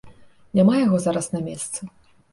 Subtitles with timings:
[0.59, 1.81] Няма яго зараз на месцы.